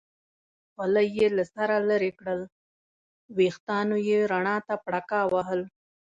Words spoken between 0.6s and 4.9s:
خولۍ یې له سره لرې کړل، وریښتانو یې رڼا ته